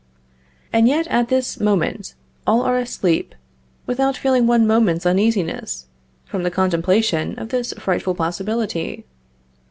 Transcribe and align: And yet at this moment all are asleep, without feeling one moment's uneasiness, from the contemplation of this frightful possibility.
And 0.73 0.87
yet 0.87 1.05
at 1.09 1.27
this 1.27 1.59
moment 1.59 2.15
all 2.47 2.63
are 2.63 2.79
asleep, 2.79 3.35
without 3.85 4.17
feeling 4.17 4.47
one 4.47 4.65
moment's 4.65 5.05
uneasiness, 5.05 5.85
from 6.25 6.41
the 6.41 6.49
contemplation 6.49 7.37
of 7.37 7.49
this 7.49 7.71
frightful 7.77 8.15
possibility. 8.15 9.05